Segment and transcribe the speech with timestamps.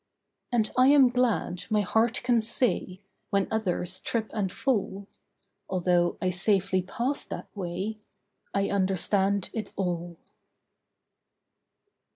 [0.51, 5.07] And I am glad my heart can say, When others trip and fall
[5.69, 7.99] (Although I safely passed that way),
[8.55, 10.17] 'I understand it all.